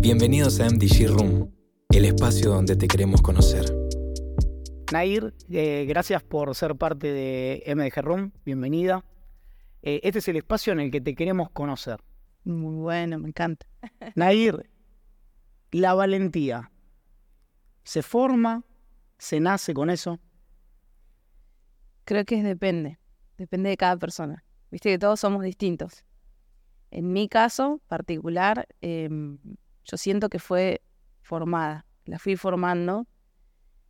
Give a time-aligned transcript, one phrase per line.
[0.00, 1.54] Bienvenidos a MDG Room,
[1.90, 3.66] el espacio donde te queremos conocer.
[4.90, 9.04] Nair, eh, gracias por ser parte de MDG Room, bienvenida.
[9.82, 12.00] Eh, este es el espacio en el que te queremos conocer.
[12.44, 13.66] Muy bueno, me encanta.
[14.14, 14.70] Nair,
[15.70, 16.72] la valentía,
[17.84, 18.64] ¿se forma?
[19.18, 20.18] ¿Se nace con eso?
[22.06, 22.98] Creo que depende,
[23.36, 24.44] depende de cada persona.
[24.70, 26.06] Viste que todos somos distintos.
[26.90, 29.38] En mi caso particular, em,
[29.84, 30.82] yo siento que fue
[31.22, 33.06] formada, la fui formando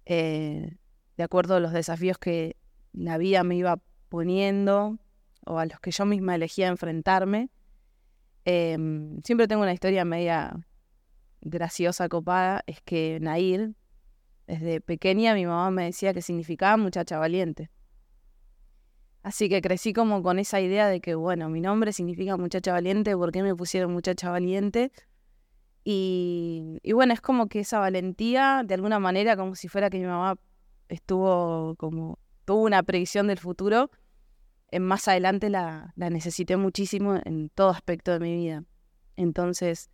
[0.06, 0.76] eh,
[1.16, 2.56] de acuerdo a los desafíos que
[2.92, 4.98] la vida me iba poniendo
[5.46, 7.50] o a los que yo misma elegía enfrentarme.
[8.44, 10.66] Em, siempre tengo una historia media
[11.42, 13.74] graciosa, copada, es que Nair,
[14.46, 17.70] desde pequeña mi mamá me decía que significaba muchacha valiente.
[19.22, 23.14] Así que crecí como con esa idea de que, bueno, mi nombre significa muchacha valiente,
[23.16, 24.92] ¿por qué me pusieron muchacha valiente?
[25.82, 30.06] Y, bueno, es como que esa valentía, de alguna manera, como si fuera que mi
[30.06, 30.36] mamá
[30.88, 33.90] estuvo como, tuvo una predicción del futuro,
[34.70, 38.64] en más adelante la, la necesité muchísimo en todo aspecto de mi vida.
[39.16, 39.90] Entonces,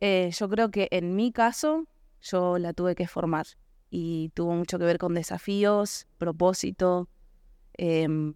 [0.00, 1.86] eh, yo creo que en mi caso,
[2.20, 3.46] yo la tuve que formar
[3.90, 7.08] y tuvo mucho que ver con desafíos, propósito,
[7.74, 8.34] Em,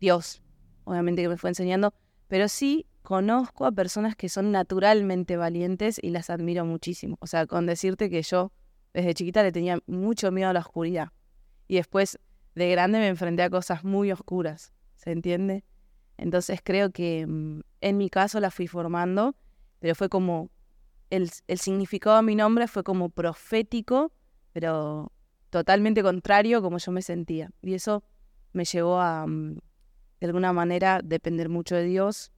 [0.00, 0.42] Dios,
[0.84, 1.92] obviamente que me fue enseñando,
[2.28, 7.16] pero sí conozco a personas que son naturalmente valientes y las admiro muchísimo.
[7.20, 8.52] O sea, con decirte que yo
[8.92, 11.12] desde chiquita le tenía mucho miedo a la oscuridad
[11.68, 12.18] y después
[12.54, 15.64] de grande me enfrenté a cosas muy oscuras, ¿se entiende?
[16.16, 19.36] Entonces creo que mm, en mi caso la fui formando,
[19.78, 20.50] pero fue como,
[21.08, 24.12] el, el significado de mi nombre fue como profético,
[24.52, 25.12] pero
[25.48, 27.50] totalmente contrario como yo me sentía.
[27.62, 28.02] Y eso
[28.52, 29.58] me llevó a, mm,
[30.20, 32.32] de alguna manera, depender mucho de Dios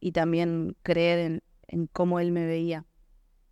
[0.00, 2.84] y también creer en, en cómo Él me veía.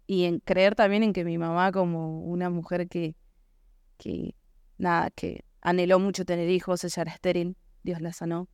[0.07, 3.17] Y en creer también en que mi mamá, como una mujer que,
[3.97, 4.35] que
[4.77, 8.49] nada, que anheló mucho tener hijos, ella era estéril, Dios la sanó.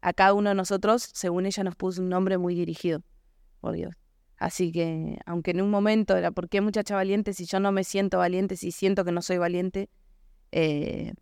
[0.00, 3.02] A cada uno de nosotros, según ella, nos puso un nombre muy dirigido
[3.60, 3.94] por Dios.
[4.36, 7.84] Así que, aunque en un momento era, ¿por qué muchacha valiente si yo no me
[7.84, 9.88] siento valiente, si siento que no soy valiente?
[10.50, 11.12] Eh,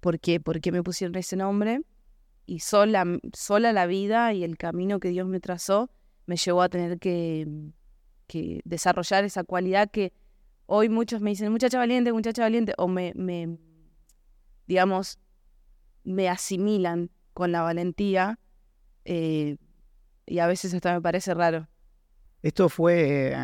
[0.00, 0.40] ¿Por qué?
[0.40, 1.82] Porque me pusieron ese nombre
[2.48, 3.04] y sola,
[3.34, 5.90] sola la vida y el camino que Dios me trazó
[6.26, 7.46] me llevó a tener que,
[8.26, 10.12] que desarrollar esa cualidad que
[10.66, 13.58] hoy muchos me dicen, muchacha valiente, muchacha valiente, o me, me
[14.66, 15.18] digamos,
[16.04, 18.38] me asimilan con la valentía
[19.04, 19.58] eh,
[20.26, 21.68] y a veces hasta me parece raro.
[22.42, 23.36] Esto fue, eh,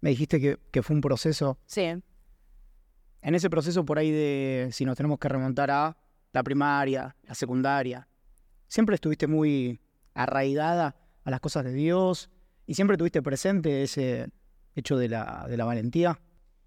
[0.00, 1.58] me dijiste que, que, fue un proceso.
[1.66, 2.02] Sí
[3.22, 5.96] en ese proceso por ahí de, si nos tenemos que remontar a
[6.32, 8.08] la primaria, la secundaria,
[8.70, 9.80] siempre estuviste muy
[10.14, 12.30] arraigada a las cosas de Dios
[12.66, 14.30] y siempre tuviste presente ese
[14.76, 16.20] hecho de la, de la valentía.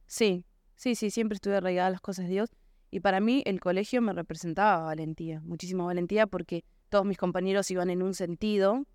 [0.05, 2.49] Sí, sí, sí, siempre estuve arraigada a las cosas de Dios
[2.91, 7.89] y para mí el colegio me representaba valentía, muchísima valentía porque todos mis compañeros iban
[7.89, 8.85] en un sentido,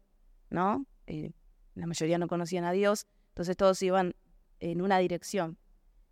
[0.50, 0.86] ¿no?
[1.06, 1.32] Eh,
[1.74, 4.14] la mayoría no conocían a Dios, entonces todos iban
[4.60, 5.58] en una dirección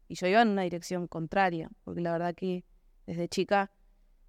[0.08, 2.64] y yo iba en una dirección contraria, porque la verdad que
[3.06, 3.70] desde chica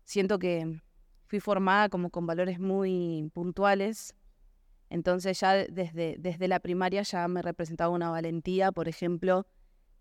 [0.03, 0.81] siento que
[1.27, 4.15] fui formada como con valores muy puntuales,
[4.89, 9.45] entonces ya desde, desde la primaria ya me representaba una valentía, por ejemplo,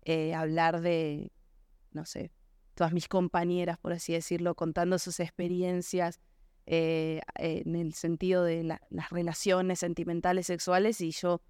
[0.05, 1.31] eh, hablar de,
[1.91, 2.31] no sé,
[2.73, 6.21] todas mis compañeras, por así decirlo, contando sus experiencias
[6.65, 11.41] eh, en el sentido de las relaciones sentimentales, sexuales, y yo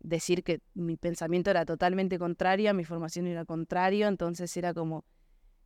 [0.00, 5.04] decir que mi pensamiento era totalmente contrario, mi formación era contrario, entonces era como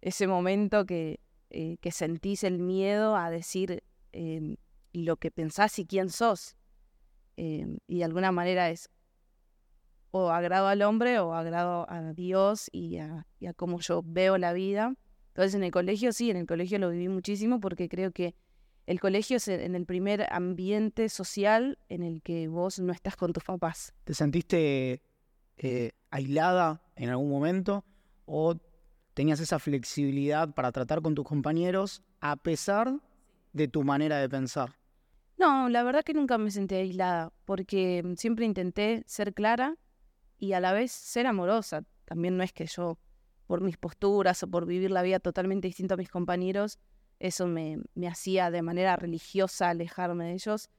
[0.01, 1.21] ese momento que,
[1.55, 3.83] eh, que sentís el miedo a decir
[4.13, 4.57] em,
[4.93, 6.57] lo que pensás y quién sos.
[7.37, 8.91] Em, y de alguna manera es
[10.13, 14.53] o agrado al hombre o agrado a Dios y a, y cómo yo veo la
[14.53, 14.95] vida.
[15.29, 18.35] Entonces en el colegio sí, en el colegio lo viví muchísimo porque creo que
[18.87, 23.33] el colegio es en el primer ambiente social en el que vos no estás con
[23.33, 23.95] tus papás.
[24.05, 25.03] ¿Te sentiste
[25.59, 27.85] eh, aislada en algún momento
[28.25, 28.55] o
[29.15, 33.01] tenías esa flexibilidad para tratar con tus compañeros a pesar
[33.53, 34.77] de tu manera de pensar?
[35.39, 39.77] No, la verdad que nunca me sentí aislada porque siempre intenté ser clara
[40.39, 41.85] y a la vez ser amorosa.
[42.05, 42.99] También no es que yo,
[43.47, 46.79] por mis posturas o por vivir la vida totalmente distinta a mis compañeros,
[47.19, 50.71] eso me, me hacía de manera religiosa alejarme de ellos,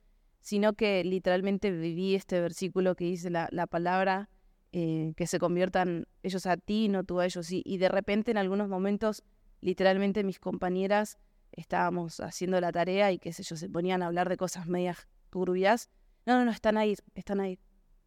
[0.41, 4.29] sino que literalmente viví este versículo que dice la, la palabra,
[4.75, 7.47] eh, que se conviertan ellos a ti, no tú a ellos.
[7.51, 9.23] Y, de repente en algunos momentos,
[9.61, 11.19] literalmente mis compañeras
[11.51, 15.07] estábamos haciendo la tarea y qué sé yo, se ponían a hablar de cosas medias
[15.29, 15.91] turbias.
[16.25, 17.59] No, no, no, están ahí, están ahí,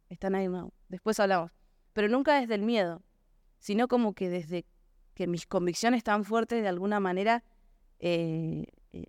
[0.09, 0.73] están ahí, no.
[0.89, 1.51] Después hablamos.
[1.93, 3.01] pero nunca desde el miedo,
[3.59, 4.65] sino como que desde
[5.13, 7.45] que mis convicciones tan fuertes de alguna manera
[7.99, 9.05] eh, eh,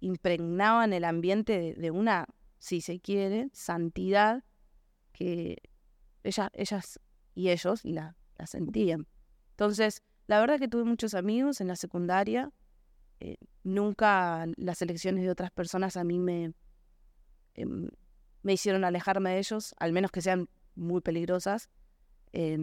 [0.00, 2.26] impregnaban el ambiente de, una,
[2.58, 4.44] si se quiere, santidad
[5.12, 5.58] que
[6.22, 7.00] ellas, ellas
[7.34, 8.16] y ellos la,
[8.46, 9.06] sentían.
[9.50, 12.50] Entonces, la verdad que tuve muchos amigos en la secundaria.
[13.20, 16.54] Eh, nunca las elecciones de otras personas a mí me,
[17.54, 17.66] eh,
[18.42, 21.68] me hicieron alejarme de ellos, al menos que sean muy peligrosas.
[22.32, 22.58] Eh,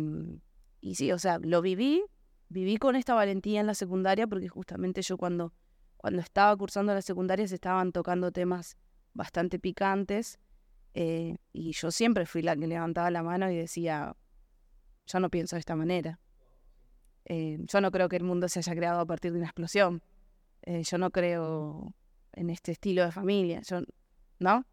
[0.82, 2.04] y sí, o sea, lo viví,
[2.50, 5.54] viví con esta valentía en la secundaria porque justamente yo cuando,
[5.98, 8.76] cuando estaba cursando la secundaria se estaban tocando temas
[9.14, 10.40] bastante picantes
[10.94, 14.16] eh, y yo siempre fui la que levantaba la mano y decía,
[15.06, 16.20] yo no pienso de esta manera.
[17.26, 20.02] Eh, yo no creo que el mundo se haya creado a partir de una explosión.
[20.64, 21.94] Eh, yo no creo
[22.34, 23.62] en este estilo de familia.
[23.62, 23.82] Yo,
[24.40, 24.66] ¿No?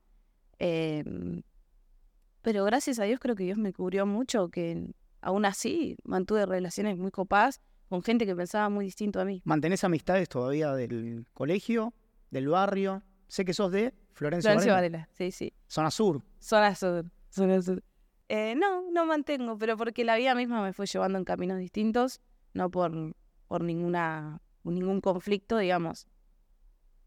[2.42, 6.96] Pero gracias a Dios creo que Dios me cubrió mucho, que aún así mantuve relaciones
[6.96, 9.42] muy copadas con gente que pensaba muy distinto a mí.
[9.44, 11.94] ¿Mantenés amistades todavía del colegio,
[12.30, 13.02] del barrio?
[13.28, 14.98] Sé que sos de Florencio, Florencio Varela.
[14.98, 15.52] Varela, sí, sí.
[15.68, 16.22] Zona sur.
[16.40, 17.82] Zona sur, zona sur.
[18.28, 22.20] Eh, no, no mantengo, pero porque la vida misma me fue llevando en caminos distintos,
[22.54, 23.14] no por,
[23.46, 26.08] por ninguna, ningún conflicto, digamos.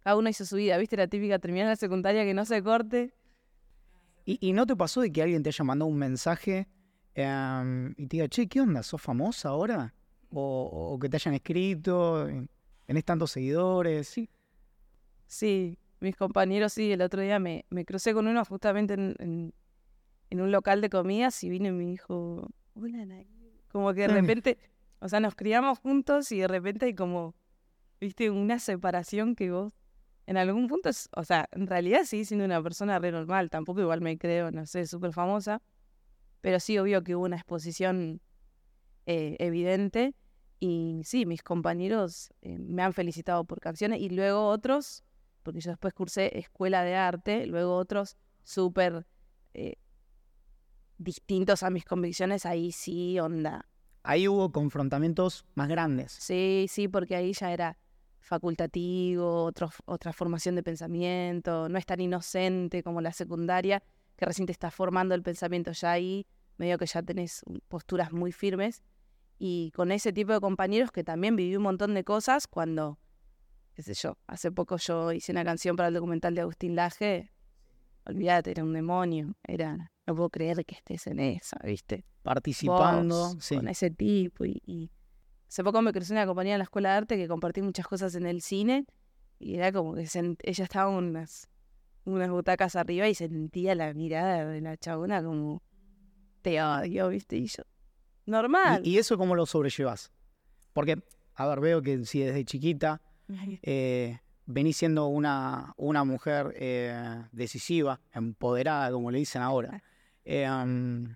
[0.01, 0.95] Cada uno hizo su vida, ¿viste?
[0.95, 3.13] La típica terminar la secundaria que no se corte.
[4.25, 6.67] ¿Y, y no te pasó de que alguien te haya mandado un mensaje
[7.15, 8.83] em, y te diga, che, ¿qué onda?
[8.83, 9.93] ¿Sos famosa ahora?
[10.31, 12.27] O, o que te hayan escrito,
[12.85, 14.07] tenés tantos seguidores.
[14.07, 14.29] Sí.
[15.25, 19.53] Sí, mis compañeros, sí, el otro día me, me crucé con uno justamente en, en,
[20.29, 23.27] en un local de comidas y vino y me dijo, hola, Nay".
[23.71, 24.57] Como que de repente,
[24.99, 27.35] o sea, nos criamos juntos y de repente hay como,
[27.99, 29.73] viste, una separación que vos,
[30.25, 33.81] en algún punto, es- o sea, en realidad sigue siendo una persona re normal, tampoco
[33.81, 35.61] igual me creo, no sé, súper famosa,
[36.41, 38.21] pero sí obvio que hubo una exposición
[39.05, 40.15] eh, evidente
[40.59, 45.03] y sí, mis compañeros eh, me han felicitado por canciones y luego otros,
[45.43, 49.05] porque yo después cursé escuela de arte, luego otros súper
[49.53, 49.75] eh,
[50.97, 53.65] distintos a mis convicciones, ahí sí, onda.
[54.03, 56.11] Ahí hubo confrontamientos más grandes.
[56.11, 57.77] Sí, sí, porque ahí ya era
[58.19, 63.81] facultativo, otro, otra formación de pensamiento, no es tan inocente como la secundaria,
[64.15, 66.27] que recién te está formando el pensamiento, ya ahí
[66.57, 68.83] medio que ya tenés posturas muy firmes.
[69.39, 72.99] Y con ese tipo de compañeros que también viví un montón de cosas cuando,
[73.79, 77.31] qué sé yo, hace poco yo hice una canción para el documental de Agustín Laje,
[78.05, 82.03] olvídate, era un demonio, era, no puedo creer que estés en esa, ¿viste?
[82.21, 83.15] Participando.
[83.15, 83.55] vos, sí.
[83.55, 84.43] con ese tipo.
[84.43, 84.91] Y, y
[85.47, 88.15] hace poco me creció una compañía en la escuela de arte que compartí muchas cosas
[88.15, 88.85] en el cine
[89.39, 91.47] y era como que sent- ella estaba unas,
[92.03, 95.63] unas butacas arriba y sentía la mirada de la chabona como
[96.41, 97.37] te odio, ¿viste?
[97.37, 97.63] Y yo,
[98.25, 98.81] normal.
[98.83, 100.11] ¿Y, y eso cómo lo sobrellevas?
[100.73, 101.01] Porque,
[101.35, 103.01] a ver, veo que si desde chiquita
[103.61, 109.83] eh, venís siendo una, una mujer eh, decisiva, empoderada, como le dicen ahora,
[110.25, 111.15] eh, um,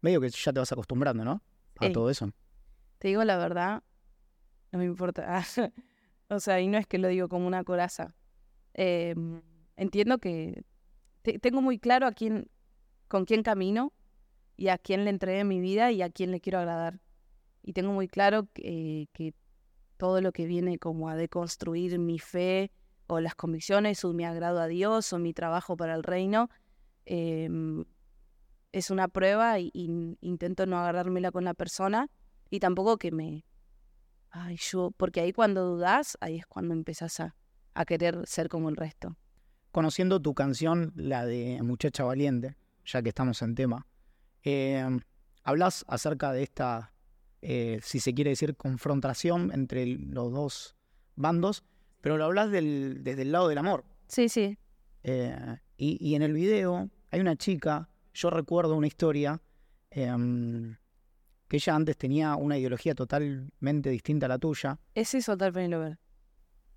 [0.00, 1.42] medio que ya te vas acostumbrando, ¿no?
[1.78, 1.92] A Ey.
[1.92, 2.30] todo eso.
[2.98, 3.82] Te digo la verdad,
[4.72, 5.42] no me importa.
[6.28, 8.14] o sea, y no es que lo digo como una coraza.
[8.74, 9.14] Eh,
[9.76, 10.64] entiendo que
[11.22, 12.48] te- tengo muy claro a quién,
[13.08, 13.92] con quién camino
[14.56, 17.00] y a quién le entregué mi vida y a quién le quiero agradar.
[17.62, 19.34] Y tengo muy claro que, que
[19.96, 22.70] todo lo que viene como a deconstruir mi fe
[23.06, 26.48] o las convicciones o mi agrado a Dios o mi trabajo para el reino
[27.06, 27.48] eh,
[28.72, 32.10] es una prueba y, y intento no agarrármela con la persona
[32.50, 33.44] y tampoco que me...
[34.30, 37.36] Ay, yo, porque ahí cuando dudas, ahí es cuando empezás a,
[37.74, 39.16] a querer ser como el resto.
[39.70, 43.86] Conociendo tu canción, la de Muchacha Valiente, ya que estamos en tema,
[44.42, 44.84] eh,
[45.44, 46.93] hablas acerca de esta,
[47.46, 50.76] eh, si se quiere decir, confrontación entre los dos
[51.14, 51.62] bandos,
[52.00, 53.84] pero lo hablas del- desde el lado del amor.
[54.08, 54.56] Sí, sí.
[55.02, 55.36] Eh,
[55.76, 59.40] y, y en el video hay una chica, yo recuerdo una historia,
[59.90, 60.76] em,
[61.48, 64.78] que ella antes tenía una ideología totalmente distinta a la tuya.
[64.94, 65.98] Ese es soltar el pañuelo verde.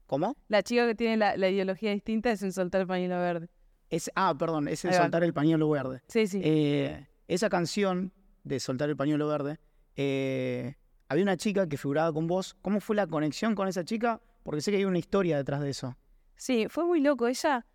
[0.06, 0.36] ¿Cómo?
[0.50, 3.50] La chica que tiene la, la ideología distinta es en soltar el pañuelo verde.
[3.90, 4.92] Es, ah, perdón, es va.
[4.94, 6.02] soltar el pañuelo verde.
[6.08, 6.42] Sí, sí.
[6.44, 8.12] Eh, esa canción
[8.44, 9.60] de Soltar el pañuelo verde,
[9.98, 10.75] eh,
[11.10, 12.56] había una chica que figuraba con vos.
[12.62, 14.22] ¿Cómo fue la conexión con esa chica?
[14.44, 15.98] Porque sé que hay una historia detrás de eso.
[16.36, 17.27] Sí, fue muy loco.
[17.27, 17.66] Ella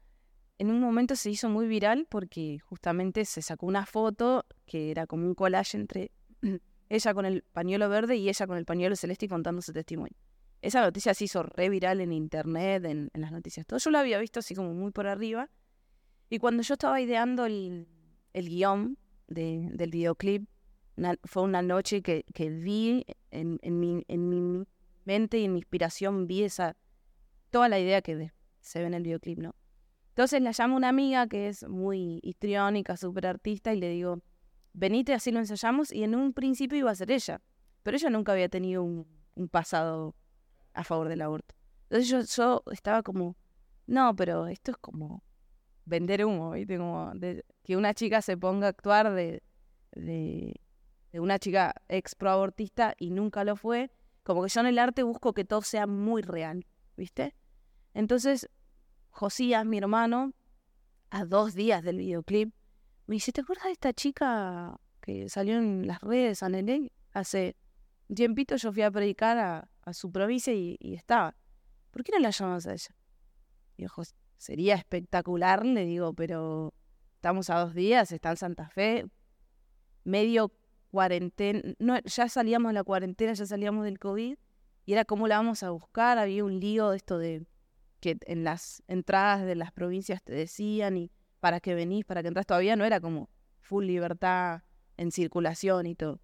[0.58, 5.06] en un momento se hizo muy viral porque justamente se sacó una foto que era
[5.06, 6.12] como un collage entre
[6.88, 10.16] ella con el pañuelo verde y ella con el pañuelo celeste y contando su testimonio.
[10.60, 13.66] Esa noticia se hizo re viral en internet, en, las noticias.
[13.66, 15.50] Todo yo la había visto así como muy por arriba.
[16.30, 17.88] Y cuando yo estaba ideando el,
[18.32, 20.48] el guion de- del videoclip,
[21.24, 24.64] fue una noche que, vi en, mi, en mi
[25.04, 26.76] mente y en mi inspiración, vi esa,
[27.50, 29.54] toda la idea que se ve en el videoclip, ¿no?
[30.10, 34.20] Entonces la llamo una amiga que es muy histriónica, súper artista, y le digo,
[34.74, 37.40] venite, así lo ensayamos, y en un principio iba a ser ella,
[37.82, 39.06] pero ella nunca había tenido un,
[39.50, 40.14] pasado
[40.74, 41.54] a favor del aborto.
[41.88, 43.36] Entonces yo, estaba como,
[43.86, 45.24] no, pero esto es como
[45.86, 46.76] vender humo, ¿viste?
[46.76, 47.12] Como
[47.64, 49.42] que una chica se ponga a actuar de,
[51.12, 53.90] de una chica ex proabortista y nunca lo fue.
[54.22, 56.66] Como que yo en el arte busco que todo sea muy real,
[56.96, 57.34] ¿viste?
[57.92, 58.48] Entonces,
[59.10, 60.32] Josías, mi hermano,
[61.10, 62.54] a dos días del videoclip,
[63.06, 66.92] me dice, ¿te acuerdas de esta chica que salió en las redes, Anelé?
[67.12, 67.56] Hace
[68.08, 71.36] un tiempito yo fui a predicar a, su provincia y, y estaba.
[71.90, 72.94] ¿Por qué no la llamas a ella?
[73.76, 74.02] Y dijo,
[74.38, 76.72] sería espectacular, le digo, pero
[77.16, 79.06] estamos a dos días, está en Santa Fe,
[80.04, 80.52] medio
[80.92, 84.36] cuarentena, no, ya salíamos de la cuarentena, ya salíamos del COVID,
[84.84, 87.46] y era cómo la vamos a buscar, había un lío de esto de
[88.00, 92.28] que en las entradas de las provincias te decían y para qué venís, para que
[92.28, 93.30] entras, todavía no era como
[93.60, 94.62] full libertad
[94.98, 96.20] en circulación y todo.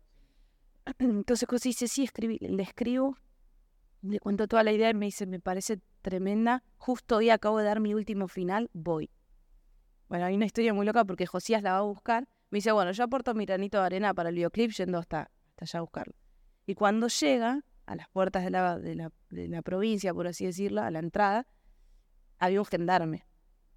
[0.98, 3.16] Entonces José dice, sí, escribí, le escribo,
[4.02, 7.64] le cuento toda la idea y me dice, me parece tremenda, justo hoy acabo de
[7.64, 9.10] dar mi último final, voy.
[10.08, 12.28] Bueno, hay una historia muy loca porque Josías la va a buscar.
[12.50, 15.64] Me dice, bueno, yo aporto mi granito de arena para el videoclip yendo hasta, hasta
[15.64, 16.14] allá a buscarlo.
[16.66, 20.46] Y cuando llega a las puertas de la, de, la, de la provincia, por así
[20.46, 21.46] decirlo, a la entrada,
[22.38, 23.26] había un gendarme.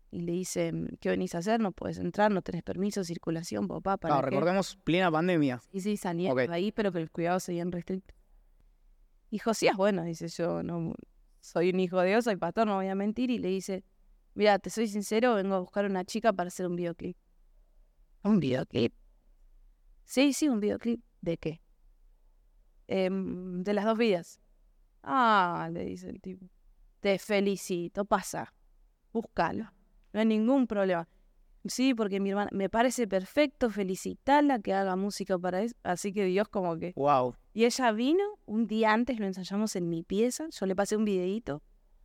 [0.09, 1.59] Y le dice, ¿qué venís a hacer?
[1.61, 4.35] No puedes entrar, no tenés permiso, circulación, papá, ¿para Claro, qué?".
[4.35, 5.61] recordemos plena pandemia.
[5.71, 6.39] Y sí, salía Ok.
[6.39, 8.15] de ahí, pero que los cuidados seguían restrictos.
[9.29, 10.93] Y Josías, bueno, dice yo, no
[11.39, 13.31] soy un hijo de Dios, soy pastor, no voy a mentir.
[13.31, 13.85] Y le dice,
[14.33, 17.15] mira, te soy sincero, vengo a buscar una chica para hacer un videoclip.
[18.23, 18.93] ¿Un videoclip?
[20.05, 21.01] Sí, sí, un videoclip.
[21.21, 21.61] ¿De qué?
[22.87, 24.41] "Em, de las dos vidas.
[25.03, 26.47] Ah, le dice el tipo.
[26.99, 28.53] Te felicito, pasa.
[29.13, 29.71] Búscalo.
[30.13, 31.07] No hay ningún problema.
[31.65, 35.75] Sí, porque mi hermana, me parece perfecto, felicitarla, que haga música para eso.
[35.83, 36.93] Así que Dios como que...
[36.95, 37.35] Wow.
[37.53, 41.05] Y ella vino, un día antes lo ensayamos en mi pieza, yo le pasé un
[41.05, 41.61] videíto,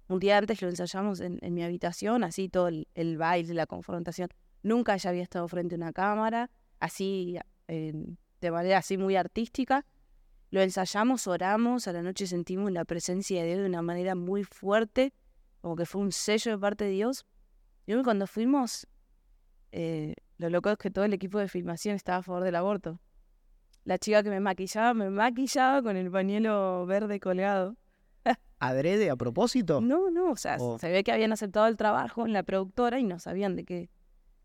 [0.08, 3.66] un día antes lo ensayamos en, en mi habitación, así todo el, el baile, la
[3.66, 4.28] confrontación.
[4.66, 7.92] Nunca ella había estado frente a una cámara, así, eh,
[8.40, 9.87] de manera así muy artística.
[10.50, 14.42] Lo ensayamos, oramos, a la noche sentimos la presencia de Dios de una manera muy
[14.42, 15.12] fuerte,
[15.61, 17.26] como que fue un sello de parte de Dios.
[17.87, 18.88] Y cuando fuimos,
[19.70, 22.99] eh, lo loco es que todo el equipo de filmación estaba a favor del aborto.
[23.85, 27.76] La chica que me maquillaba, me maquillaba con el pañuelo verde colgado.
[28.58, 29.80] ¿Adrede a propósito?
[29.80, 30.76] No, no, o sea, Oh.
[30.80, 33.90] se ve que habían aceptado el trabajo en la productora y no sabían de qué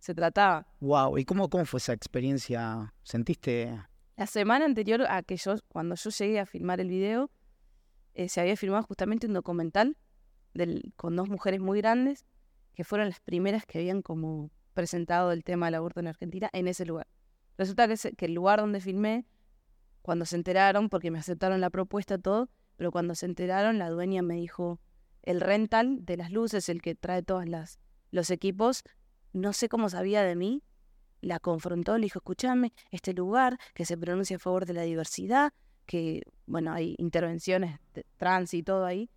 [0.01, 0.67] se trataba.
[0.79, 1.17] Wow.
[1.17, 2.93] ¿Y cómo, cómo fue esa experiencia?
[3.03, 3.79] ¿Sentiste?
[4.17, 7.31] La semana anterior a que yo, cuando yo llegué a filmar el video,
[8.13, 9.95] eh, se había filmado justamente un documental
[10.53, 12.25] del, con dos mujeres muy grandes,
[12.73, 16.67] que fueron las primeras que habían como presentado el tema del aborto en Argentina en
[16.67, 17.07] ese lugar.
[17.57, 19.25] Resulta que, el lugar donde filmé,
[20.01, 24.23] cuando se enteraron, porque me aceptaron la propuesta todo, pero cuando se enteraron, la dueña
[24.23, 24.79] me dijo,
[25.21, 27.79] el rental de las luces, el que trae todos las
[28.11, 28.83] los equipos,
[29.33, 30.63] no sé cómo sabía de mí,
[31.21, 35.53] la confrontó, le dijo, escúchame, este lugar que se pronuncia a favor de la diversidad,
[35.85, 39.09] que, bueno, hay intervenciones de trans y todo ahí.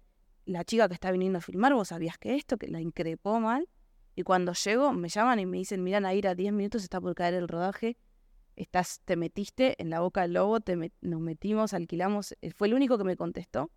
[0.44, 3.68] La chica que está viniendo a filmar, vos sabías que esto, que la increpó mal.
[4.14, 7.14] Y cuando llego, me llaman y me dicen, mira, Naira, a 10 minutos está por
[7.14, 7.97] caer el rodaje,
[8.54, 12.68] estás, te metiste en la boca del lobo, te met- nos metimos, alquilamos, eh, fue
[12.68, 13.71] el único que me contestó.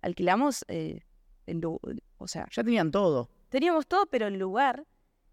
[0.00, 1.00] Alquilamos, eh,
[1.46, 3.28] el o sea, Ya tenían todo.
[3.50, 4.84] Teníamos todo, pero el lugar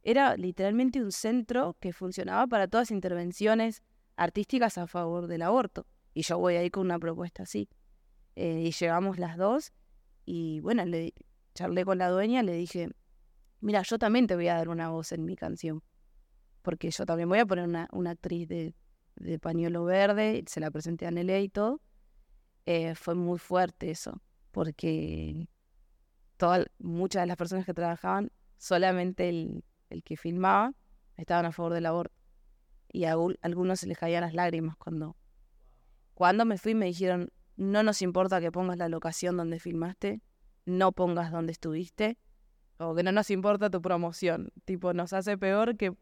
[0.04, 3.82] era literalmente un centro que funcionaba para todas intervenciones
[4.16, 5.88] artísticas a favor del aborto.
[6.14, 7.70] Y yo voy ahí con una propuesta así.
[8.36, 9.72] Eh, y llegamos las dos
[10.26, 11.14] y bueno, le
[11.56, 12.90] charlé con la dueña, le dije,
[13.62, 15.82] mira, yo también te voy a dar una voz en mi canción.
[16.62, 18.76] Porque yo también voy a poner una, una actriz de,
[19.16, 21.82] de pañuelo verde, se la presenté a Nelly y todo.
[22.66, 25.50] Eh, fue muy fuerte eso, porque
[26.38, 30.74] todas, muchas de las personas que trabajaban, solamente el, el que filmaba,
[31.18, 32.16] estaban a favor del aborto.
[32.92, 35.16] Y a algunos se les caían las lágrimas cuando,
[36.14, 40.22] cuando me fui me dijeron, no nos importa que pongas la locación donde filmaste,
[40.66, 42.18] no pongas donde estuviste,
[42.78, 44.52] o que no nos importa tu promoción.
[44.66, 45.94] Tipo, nos hace peor que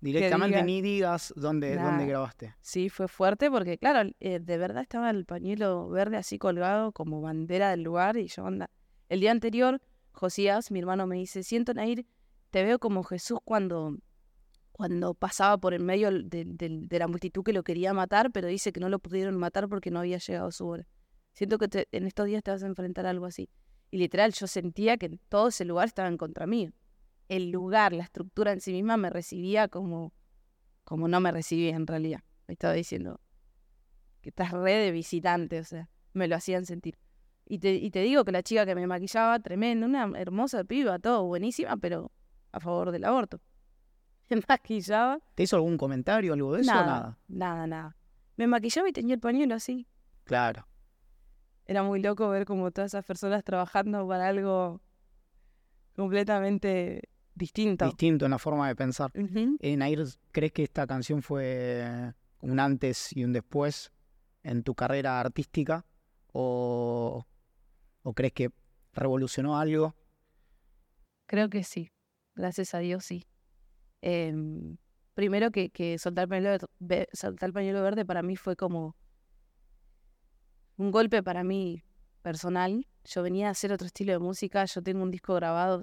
[0.00, 2.54] Directamente diga- ni digas dónde, dónde grabaste.
[2.60, 7.20] Sí, fue fuerte porque, claro, eh, de verdad estaba el pañuelo verde así colgado como
[7.20, 8.68] bandera del lugar y yo anda.
[9.08, 12.04] El día anterior, Josías, mi hermano, me dice, siento Nair,
[12.52, 13.96] te veo como Jesús cuando,
[14.72, 18.78] cuando pasaba por el medio de, la multitud que lo quería matar, pero dice que
[18.80, 20.86] no lo pudieron matar porque no había llegado su hora.
[21.32, 23.48] Siento que te- en estos días te vas a enfrentar a algo así.
[23.90, 26.72] Y literal, yo sentía que todo ese lugar estaba en contra mío.
[27.30, 30.12] El lugar, la estructura en sí misma me recibía como,
[30.84, 32.20] como no me recibía en realidad.
[32.48, 33.18] Me estaba diciendo
[34.20, 36.98] que estás re de visitante, o sea, me lo hacían sentir.
[37.46, 40.98] Y te, y te digo que la chica que me maquillaba, tremenda, una hermosa piba,
[40.98, 42.12] todo buenísima, pero
[42.52, 43.40] a favor del aborto.
[44.30, 45.18] Me maquillaba.
[45.34, 46.70] ¿Te hizo algún comentario, algo de eso?
[46.70, 47.18] o nada, nada.
[47.28, 47.96] nada, nada.
[48.36, 49.86] Me maquillaba y tenía el pañuelo así.
[50.24, 50.66] Claro.
[51.66, 54.80] Era muy loco ver como todas esas personas trabajando para algo
[55.94, 57.84] completamente distinto.
[57.86, 59.10] Distinto en la forma de pensar.
[59.14, 59.56] Ujú.
[59.60, 63.92] Eh, Nair, ¿crees que esta canción fue un antes y un después
[64.42, 65.84] en tu carrera artística?
[66.32, 67.26] ¿O,
[68.02, 68.50] o crees que
[68.92, 69.94] revolucionó algo?
[71.26, 71.90] Creo que sí.
[72.34, 73.26] Gracias a Dios sí.
[74.00, 74.76] Em,
[75.14, 76.58] primero que, que soltar, el pañuelo,
[77.12, 78.96] soltar el pañuelo verde para mí fue como
[80.76, 81.82] un golpe para mí
[82.22, 82.86] personal.
[83.04, 84.64] Yo venía a hacer otro estilo de música.
[84.64, 85.82] Yo tengo un disco grabado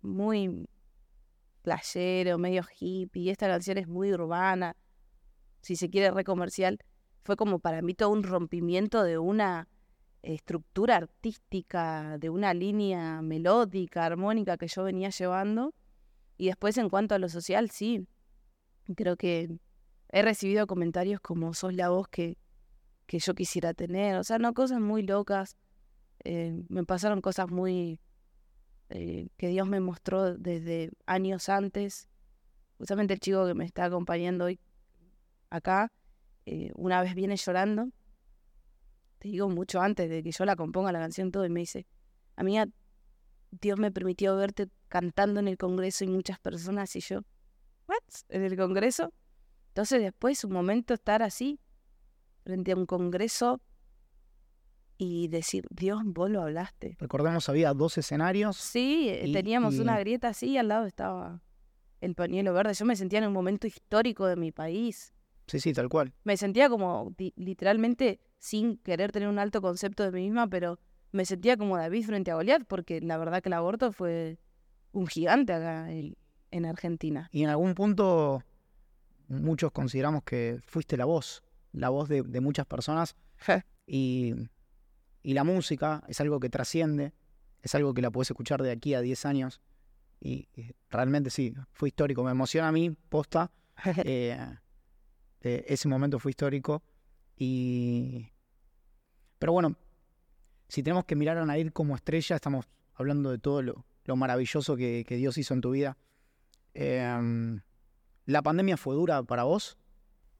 [0.00, 0.68] muy
[1.62, 3.30] playero, medio hippie.
[3.30, 4.76] Esta canción es muy urbana,
[5.60, 6.78] si se quiere, re comercial.
[7.24, 9.68] Fue como para mí todo un rompimiento de una
[10.34, 15.74] estructura artística, de una línea melódica, armónica que yo venía llevando.
[16.36, 18.06] Y después en cuanto a lo social, sí,
[18.96, 19.58] creo que
[20.10, 22.38] he recibido comentarios como sos la voz que,
[23.06, 25.56] que yo quisiera tener, o sea, no cosas muy locas,
[26.24, 28.00] eh, me pasaron cosas muy
[28.90, 32.08] eh, que Dios me mostró desde años antes.
[32.78, 34.60] Justamente el chico que me está acompañando hoy
[35.50, 35.92] acá,
[36.46, 37.90] eh, una vez viene llorando
[39.18, 41.86] te digo mucho antes de que yo la componga la canción todo y me dice,
[42.36, 42.66] amiga,
[43.50, 47.20] Dios me permitió verte cantando en el Congreso y muchas personas y yo,
[47.88, 47.96] ¿what?
[48.28, 49.12] ¿En el Congreso?
[49.68, 51.58] Entonces después un momento estar así,
[52.44, 53.60] frente a un Congreso
[54.98, 56.96] y decir, Dios, vos lo hablaste.
[56.98, 58.56] Recordemos, había dos escenarios.
[58.56, 61.42] Sí, eh, Y- teníamos una grieta así y al lado estaba
[62.00, 62.72] el pañuelo verde.
[62.74, 65.12] Yo me sentía en un momento histórico de mi país.
[65.46, 66.12] Sí, sí, tal cual.
[66.24, 70.78] Me sentía como literalmente sin querer tener un alto concepto de mí misma, pero
[71.12, 74.38] me sentía como David frente a Goliat, porque la verdad que el aborto fue
[74.92, 76.16] un gigante acá en,
[76.50, 77.28] en Argentina.
[77.32, 78.42] Y en algún punto
[79.28, 83.16] muchos consideramos que fuiste la voz, la voz de, de muchas personas.
[83.86, 84.34] Y,
[85.22, 87.12] y la música es algo que trasciende,
[87.62, 89.60] es algo que la puedes escuchar de aquí a 10 años.
[90.20, 92.24] Y, y realmente sí, fue histórico.
[92.24, 93.52] Me emociona a mí, posta.
[94.04, 94.38] eh,
[95.40, 96.82] eh, ese momento fue histórico.
[97.36, 98.30] Y.
[99.38, 99.76] Pero bueno,
[100.68, 104.76] si tenemos que mirar a Nair como estrella, estamos hablando de todo lo, lo maravilloso
[104.76, 105.96] que, que Dios hizo en tu vida.
[106.74, 107.60] Em,
[108.24, 109.78] ¿La pandemia fue dura para vos?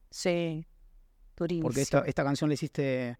[0.09, 0.65] sí,
[1.35, 1.67] durísimo.
[1.67, 3.17] Porque esta, esta canción la hiciste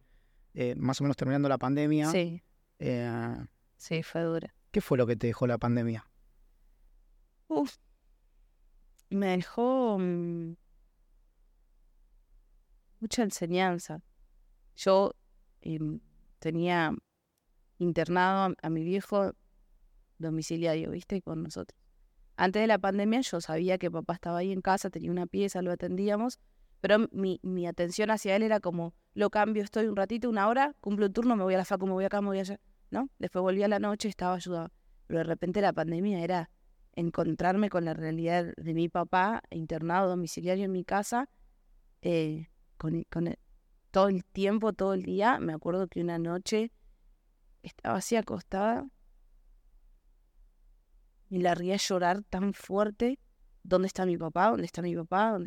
[0.54, 2.12] eh, más o menos terminando la pandemia.
[2.12, 2.42] Sí,
[2.80, 3.46] Eh,
[3.78, 4.54] sí, fue dura.
[4.72, 6.08] ¿Qué fue lo que te dejó la pandemia?
[7.48, 7.78] Uf.
[9.10, 10.56] Me dejó mm,
[13.00, 14.02] mucha enseñanza.
[14.76, 15.14] Yo
[15.62, 16.00] em,
[16.40, 16.94] tenía
[17.80, 19.34] internado a, mi viejo
[20.18, 21.22] domiciliario, ¿viste?
[21.22, 21.80] Con nosotros.
[22.36, 25.62] Antes de la pandemia yo sabía que papá estaba ahí en casa, tenía una pieza,
[25.62, 26.40] lo atendíamos,
[26.82, 30.76] pero mi, mi atención hacia él era como, lo cambio, estoy un ratito, una hora,
[30.80, 32.60] cumplo un turno, me voy a la facu, me voy acá, me voy allá,
[32.92, 33.10] ¿no?
[33.18, 34.72] Después volví a la noche, estaba ayudado.
[35.08, 36.52] Pero de repente la pandemia era
[36.94, 41.30] encontrarme con la realidad de mi papá internado domiciliario en mi casa,
[42.02, 43.40] eh, con, con el-
[43.92, 45.40] todo el tiempo, todo el día.
[45.40, 46.72] Me acuerdo que una noche
[47.64, 48.88] estaba así acostada
[51.30, 53.20] y la ría llorar tan fuerte.
[53.64, 54.50] ¿Dónde está mi papá?
[54.50, 55.38] ¿Dónde está mi papá?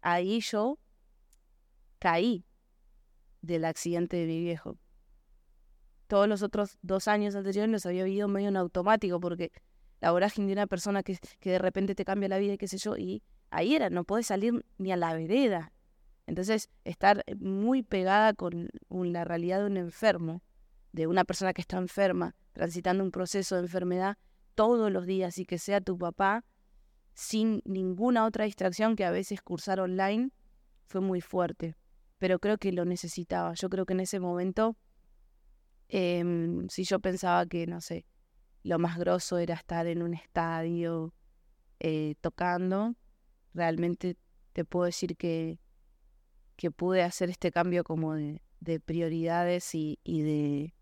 [0.00, 0.78] Ahí yo
[1.98, 2.44] caí
[3.42, 4.78] del accidente de mi viejo.
[6.06, 9.50] Todos los otros dos años anteriores los había vivido medio en automático porque
[10.00, 12.68] la vorágine de una persona que, que de repente te cambia la vida y qué
[12.68, 15.72] sé yo, y ahí era, no podés salir ni a la vereda.
[16.26, 20.42] Entonces, estar muy pegada con la realidad de un enfermo,
[20.92, 24.16] de una persona que está enferma, transitando un proceso de enfermedad
[24.54, 26.44] todos los días y que sea tu papá,
[27.14, 30.30] sin ninguna otra distracción que a veces cursar online,
[30.86, 31.76] fue muy fuerte.
[32.18, 33.54] Pero creo que lo necesitaba.
[33.54, 34.76] Yo creo que en ese momento,
[35.88, 38.06] em, si yo pensaba que, no sé,
[38.62, 41.14] lo más grosso era estar en un estadio
[41.78, 42.96] eh, tocando,
[43.52, 44.16] realmente
[44.52, 45.58] te puedo decir que,
[46.56, 50.74] que pude hacer este cambio como de, de prioridades y, y de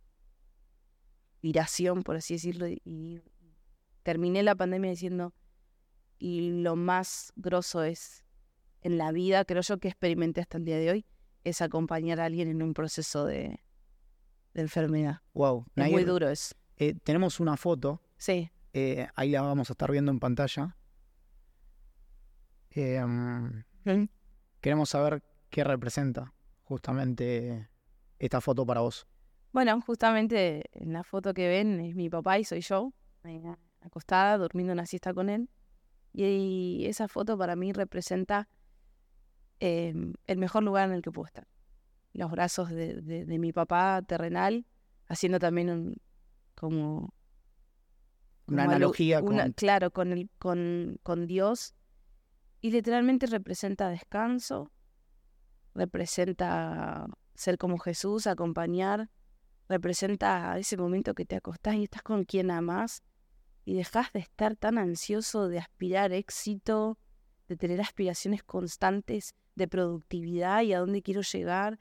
[1.43, 3.21] viración, por así decirlo, y
[4.03, 5.35] terminé la pandemia diciendo,
[6.21, 8.25] lo más grosso es
[8.83, 11.07] en la vida, creo yo que experimenté hasta el día de hoy,
[11.43, 13.61] es acompañar a alguien en un proceso de,
[14.55, 15.21] de enfermedad.
[15.35, 15.67] Wow.
[15.77, 16.55] Es muy duro eso.
[16.77, 20.77] eh, tenemos una foto, Sí, eh, ahí la vamos a estar viendo en pantalla.
[22.71, 24.05] Eh, mm,
[24.61, 25.23] queremos saber
[25.55, 27.69] qué representa justamente
[28.19, 29.07] esta foto para vos.
[29.53, 32.93] Bueno, justamente en la foto que ven es mi papá y soy yo,
[33.81, 35.49] acostada, durmiendo una siesta con él.
[36.13, 38.49] Y esa foto para mí representa
[39.61, 39.95] eh,
[40.27, 41.47] el mejor lugar en el que puedo estar.
[42.15, 44.67] Los brazos de, de- de mi papá terrenal,
[45.07, 45.97] haciendo también un,
[46.57, 47.15] como...
[48.49, 51.75] Una como analogía una- con- Claro, con, el, con, con Dios.
[52.61, 54.73] Y literalmente representa descanso,
[55.75, 59.11] representa ser como Jesús, acompañar,
[59.69, 63.03] representa ese momento que te acostás y estás con quien amás
[63.65, 66.99] y dejas de estar tan ansioso de aspirar éxito,
[67.49, 71.79] de tener aspiraciones constantes de productividad y a dónde quiero llegar,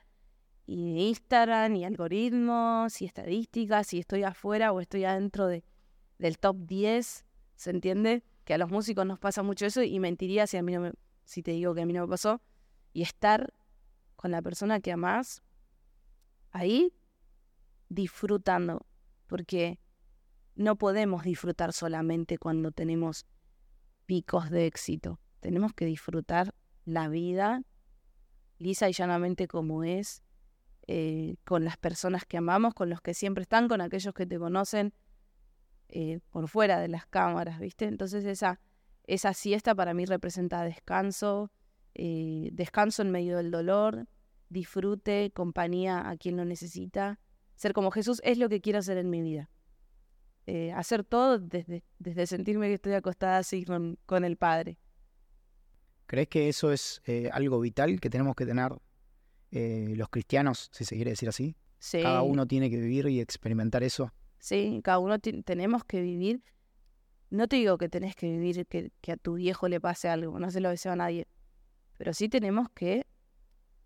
[0.66, 5.66] y Instagram y algoritmos y estadísticas, si estoy afuera o estoy adentro de,
[6.20, 7.26] del top 10,
[7.56, 8.24] ¿se entiende?
[8.46, 10.94] Que a los músicos nos pasa mucho eso y mentiría si a mí no me,
[11.26, 12.42] si te digo que a mí no me pasó,
[12.94, 13.54] y estar
[14.24, 15.44] con la persona que amás
[16.52, 16.94] ahí
[17.90, 18.86] disfrutando,
[19.28, 19.82] porque
[20.56, 23.26] no podemos disfrutar solamente cuando tenemos
[24.06, 25.20] picos de éxito.
[25.42, 26.56] Tenemos que disfrutar
[26.86, 27.64] la vida
[28.60, 30.24] lisa y llanamente como es,
[30.88, 34.40] eh, con las personas que amamos, con los que siempre están, con aquellos que te
[34.40, 34.94] conocen
[35.90, 37.88] eh, por fuera de las cámaras, ¿viste?
[37.88, 38.62] Entonces esa,
[39.04, 41.52] esa siesta para mí representa descanso,
[41.96, 44.08] eh, descanso en medio del dolor,
[44.50, 47.20] disfrute, compañía a quien lo necesita.
[47.56, 49.50] Ser como Jesús es lo que quiero hacer en mi vida.
[50.46, 54.78] Eh, hacer todo desde, desde sentirme que estoy acostada así con, con el Padre.
[56.06, 58.74] ¿Crees que eso es eh, algo vital que tenemos que tener
[59.52, 61.56] eh, los cristianos, si se quiere decir así?
[61.80, 64.12] Sí, Cada uno tiene que vivir y experimentar eso.
[64.38, 66.44] sí, cada uno tenemos que vivir.
[67.30, 70.40] No te digo que tenés que vivir que, que a tu viejo le pase algo,
[70.40, 71.28] no se lo deseo a nadie.
[71.98, 73.06] Pero sí tenemos que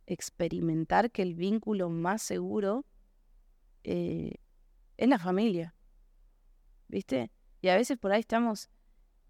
[0.08, 2.86] experimentar que el vínculo más seguro
[3.84, 4.36] eh,
[4.98, 5.76] es la familia.
[6.88, 7.32] ¿Viste?
[7.62, 8.70] Y a veces por ahí estamos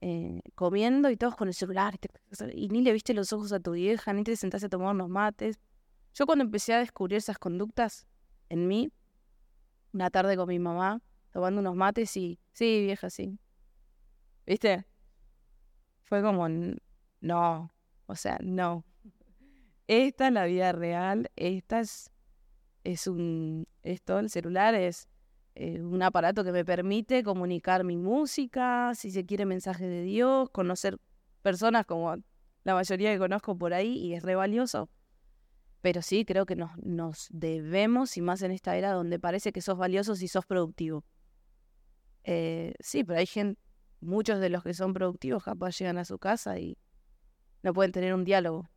[0.02, 1.96] eh, comiendo y todos con el celular
[2.54, 5.10] y, ni le viste los ojos a tu vieja, ni te sentaste a tomar unos
[5.10, 5.60] mates.
[6.14, 8.08] Yo cuando empecé a descubrir esas conductas
[8.50, 8.92] en mí,
[9.94, 13.40] una tarde con mi mamá, tomando unos mates y, sí, vieja, sí.
[14.46, 14.86] ¿Viste?
[16.06, 16.78] Fue como, "N-
[17.22, 17.72] no,
[18.08, 18.84] o sea, no.
[19.88, 22.12] Esta es la vida real, esta es,
[22.84, 25.08] es un, esto, el celular es
[25.60, 31.00] un aparato que me permite comunicar mi música, si se quiere mensaje de Dios, conocer
[31.42, 32.16] personas como
[32.64, 34.90] la mayoría que conozco por ahí y es re valioso.
[35.82, 39.62] Pero sí, creo que nos, nos debemos, y más en esta era donde parece que
[39.62, 41.06] sos valioso si sos productivo.
[42.24, 43.60] Eh, sí, pero hay gente,
[44.02, 46.78] muchos de los que son productivos capaz llegan a su casa y
[47.68, 48.70] no pueden tener un diálogo.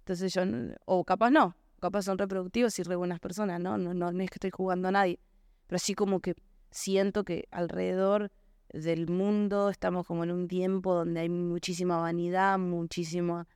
[0.00, 0.42] Entonces yo,
[0.84, 3.78] o capaz no, capaz son reproductivos y re buenas personas, ¿no?
[3.78, 5.18] No, no, no es que estoy jugando a nadie,
[5.66, 6.34] pero sí como que
[6.70, 8.30] siento que alrededor
[8.68, 13.48] del mundo estamos como en un tiempo donde hay muchísima vanidad, muchísima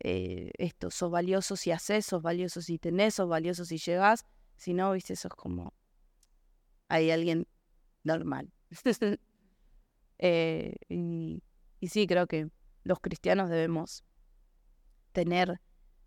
[0.00, 4.74] eh, esto, sos valioso si haces, sos valioso si tenés, sos valioso si llegás, si
[4.74, 5.72] no, viste, sos como
[6.88, 7.46] hay alguien
[8.04, 8.52] normal.
[10.20, 11.44] Eh, y,
[11.78, 12.50] y sí, creo que
[12.84, 14.04] los cristianos debemos
[15.12, 15.60] tener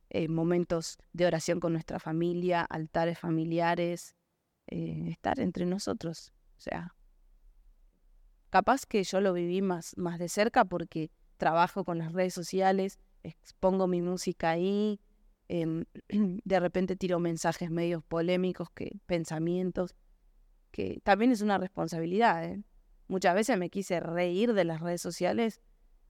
[0.10, 4.15] eh, momentos de oración con nuestra familia, altares familiares,
[4.67, 6.34] eh, estar entre nosotros.
[6.57, 6.95] O sea,
[8.49, 12.99] capaz que yo lo viví más, más de cerca porque trabajo con las redes sociales,
[13.23, 14.99] expongo mi música ahí,
[15.47, 15.86] em,
[16.43, 19.95] de repente tiro mensajes medios polémicos, que pensamientos,
[20.71, 22.43] que también es una responsabilidad.
[22.45, 22.62] ¿eh?
[23.07, 25.62] Muchas veces me quise reír de las redes sociales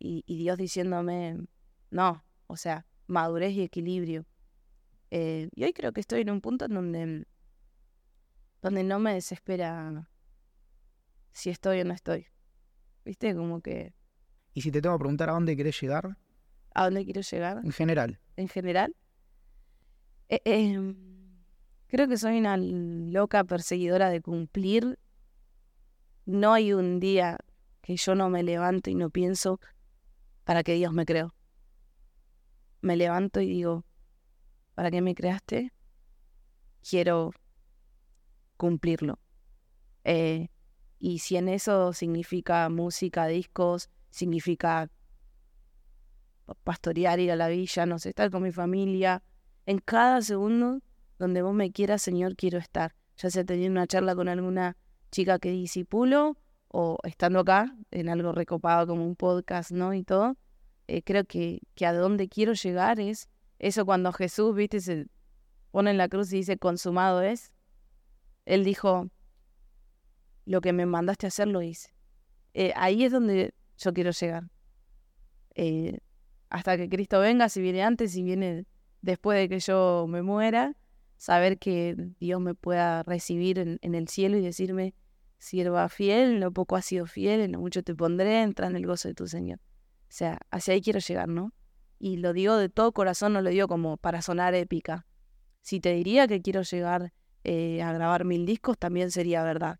[0.01, 1.45] y, y Dios diciéndome,
[1.91, 4.25] no, o sea, madurez y equilibrio.
[5.11, 7.27] Eh, y hoy creo que estoy en un punto en donde,
[8.61, 10.09] donde no me desespera
[11.31, 12.27] si estoy o no estoy.
[13.03, 13.35] ¿Viste?
[13.35, 13.93] Como que
[14.53, 16.17] Y si te tengo que preguntar a dónde querés llegar,
[16.73, 18.95] a dónde quiero llegar en general, en general.
[20.29, 20.95] Eh, eh,
[21.87, 24.97] creo que soy una loca perseguidora de cumplir.
[26.25, 27.37] No hay un día
[27.81, 29.59] que yo no me levanto y no pienso
[30.51, 31.33] para que Dios me creó.
[32.81, 33.85] Me levanto y digo,
[34.75, 35.71] ¿para qué me creaste?
[36.81, 37.31] Quiero
[38.57, 39.17] cumplirlo.
[40.03, 40.49] Eh,
[40.99, 44.91] y si en eso significa música, discos, significa
[46.65, 49.23] pastorear, ir a la villa, no sé, estar con mi familia.
[49.65, 50.81] En cada segundo
[51.17, 52.93] donde vos me quieras, Señor, quiero estar.
[53.15, 54.75] Ya sea teniendo una charla con alguna
[55.11, 56.35] chica que disipulo
[56.71, 59.93] o estando acá en algo recopado como un podcast, ¿no?
[59.93, 60.37] Y todo.
[60.87, 63.29] Eh, creo que, que a donde quiero llegar es
[63.59, 65.07] eso cuando Jesús, viste, se
[65.71, 67.51] pone en la cruz y dice, consumado es.
[68.45, 69.09] Él dijo,
[70.45, 71.93] lo que me mandaste a hacer lo hice.
[72.53, 74.49] Eh, ahí es donde yo quiero llegar.
[75.55, 75.99] Eh,
[76.49, 78.65] hasta que Cristo venga, si viene antes, si viene
[79.01, 80.75] después de que yo me muera,
[81.17, 84.93] saber que Dios me pueda recibir en, el cielo y decirme,
[85.41, 88.85] sierva fiel, lo poco has sido fiel, en lo mucho te pondré, entra en el
[88.85, 89.57] gozo de tu Señor.
[89.57, 91.51] O sea, hacia ahí quiero llegar, ¿no?
[91.97, 95.07] Y lo digo de todo corazón, no lo digo como para sonar épica.
[95.61, 97.11] Si te diría que quiero llegar
[97.43, 99.79] eh, a grabar mil discos, también sería verdad.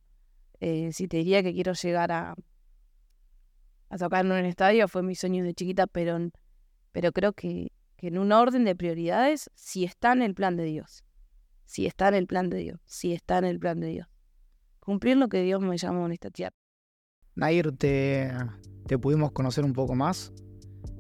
[0.62, 2.36] Eh, si te diría que quiero llegar a,
[3.90, 6.18] a tocar en un estadio, fue mi sueño de chiquita, pero,
[6.92, 10.64] pero creo que, que en un orden de prioridades, si está en el plan de
[10.64, 11.04] Dios,
[11.66, 14.11] si está en el plan de Dios, si está en el plan de Dios.
[14.82, 16.56] Cumplir lo que Dios me llamó en esta tierra.
[17.36, 18.32] Nair, te,
[18.88, 20.34] te pudimos conocer un poco más.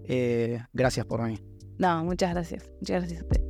[0.05, 1.39] Eh, gracias por mí.
[1.77, 2.69] No, muchas gracias.
[2.79, 3.41] Muchas gracias a usted.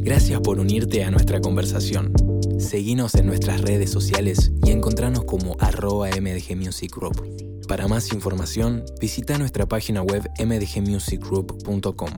[0.00, 2.12] gracias por unirte a nuestra conversación.
[2.58, 7.66] Seguinos en nuestras redes sociales y encontranos como arroba MDG Music Group.
[7.66, 12.10] Para más información, visita nuestra página web mdgmusicgroup.com.